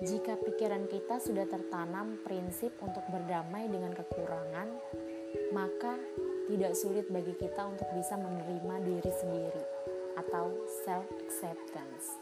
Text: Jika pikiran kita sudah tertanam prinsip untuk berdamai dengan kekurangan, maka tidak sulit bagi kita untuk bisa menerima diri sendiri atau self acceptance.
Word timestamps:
Jika 0.00 0.40
pikiran 0.40 0.88
kita 0.88 1.20
sudah 1.20 1.44
tertanam 1.44 2.16
prinsip 2.24 2.72
untuk 2.80 3.04
berdamai 3.12 3.68
dengan 3.68 3.92
kekurangan, 3.92 4.68
maka 5.52 6.00
tidak 6.48 6.72
sulit 6.72 7.04
bagi 7.12 7.36
kita 7.36 7.68
untuk 7.68 7.84
bisa 7.92 8.16
menerima 8.16 8.74
diri 8.80 9.12
sendiri 9.12 9.64
atau 10.16 10.56
self 10.88 11.04
acceptance. 11.20 12.16